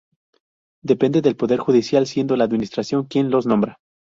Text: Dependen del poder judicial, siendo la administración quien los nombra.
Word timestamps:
Dependen 0.83 1.21
del 1.21 1.35
poder 1.35 1.59
judicial, 1.59 2.07
siendo 2.07 2.35
la 2.35 2.45
administración 2.45 3.05
quien 3.05 3.29
los 3.29 3.45
nombra. 3.45 3.77